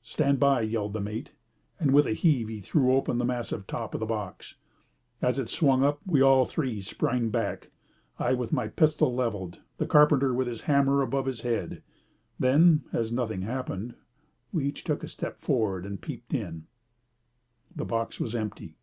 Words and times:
"Stand 0.00 0.40
by!" 0.40 0.62
yelled 0.62 0.94
the 0.94 1.00
mate, 1.02 1.32
and 1.78 1.90
with 1.92 2.06
a 2.06 2.14
heave 2.14 2.48
he 2.48 2.58
threw 2.62 2.94
open 2.94 3.18
the 3.18 3.24
massive 3.26 3.66
top 3.66 3.92
of 3.92 4.00
the 4.00 4.06
box. 4.06 4.54
As 5.20 5.38
it 5.38 5.50
swung 5.50 5.84
up 5.84 6.00
we 6.06 6.22
all 6.22 6.46
three 6.46 6.80
sprang 6.80 7.28
back, 7.28 7.68
I 8.18 8.32
with 8.32 8.50
my 8.50 8.68
pistol 8.68 9.14
levelled, 9.14 9.56
and 9.56 9.64
the 9.76 9.86
carpenter 9.86 10.32
with 10.32 10.46
the 10.48 10.64
hammer 10.64 11.02
above 11.02 11.26
his 11.26 11.42
head. 11.42 11.82
Then, 12.38 12.84
as 12.94 13.12
nothing 13.12 13.42
happened, 13.42 13.94
we 14.54 14.64
each 14.68 14.84
took 14.84 15.04
a 15.04 15.06
step 15.06 15.38
forward 15.38 15.84
and 15.84 16.00
peeped 16.00 16.32
in. 16.32 16.66
The 17.76 17.84
box 17.84 18.18
was 18.18 18.34
empty. 18.34 18.78